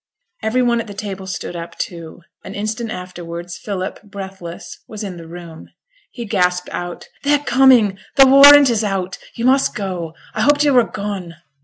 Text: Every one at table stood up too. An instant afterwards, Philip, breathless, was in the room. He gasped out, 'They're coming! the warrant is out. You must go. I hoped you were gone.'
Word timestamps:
Every 0.41 0.63
one 0.63 0.81
at 0.81 0.97
table 0.97 1.27
stood 1.27 1.55
up 1.55 1.77
too. 1.77 2.21
An 2.43 2.55
instant 2.55 2.89
afterwards, 2.89 3.59
Philip, 3.59 4.01
breathless, 4.01 4.79
was 4.87 5.03
in 5.03 5.17
the 5.17 5.27
room. 5.27 5.67
He 6.09 6.25
gasped 6.25 6.69
out, 6.71 7.05
'They're 7.21 7.37
coming! 7.45 7.99
the 8.15 8.25
warrant 8.25 8.71
is 8.71 8.83
out. 8.83 9.19
You 9.35 9.45
must 9.45 9.75
go. 9.75 10.15
I 10.33 10.41
hoped 10.41 10.63
you 10.63 10.73
were 10.73 10.85
gone.' 10.85 11.35